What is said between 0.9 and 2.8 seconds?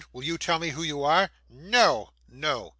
are?' 'No!' 'No!